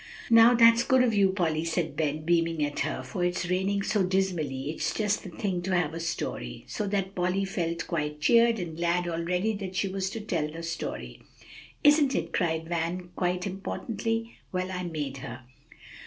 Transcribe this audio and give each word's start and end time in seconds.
"Now, 0.31 0.55
that's 0.55 0.81
good 0.81 1.03
of 1.03 1.13
you, 1.13 1.29
Polly," 1.29 1.63
said 1.63 1.95
Ben, 1.95 2.23
beaming 2.25 2.65
at 2.65 2.79
her; 2.79 3.03
"for 3.03 3.23
it's 3.23 3.47
raining 3.47 3.83
so 3.83 4.01
dismally 4.01 4.71
it's 4.71 4.95
just 4.95 5.21
the 5.23 5.29
thing 5.29 5.61
to 5.61 5.75
have 5.77 5.93
a 5.93 5.99
story." 5.99 6.63
So 6.65 6.87
that 6.87 7.13
Polly 7.13 7.45
felt 7.45 7.85
quite 7.85 8.19
cheered, 8.19 8.57
and 8.57 8.75
glad 8.77 9.07
already 9.07 9.53
that 9.57 9.75
she 9.75 9.87
was 9.87 10.09
to 10.09 10.19
tell 10.19 10.49
the 10.51 10.63
story. 10.63 11.21
"Isn't 11.83 12.15
it?" 12.15 12.33
cried 12.33 12.67
Van 12.67 13.09
quite 13.15 13.45
importantly. 13.45 14.39
"Well, 14.51 14.71
I 14.71 14.81
made 14.85 15.17
her." 15.17 15.41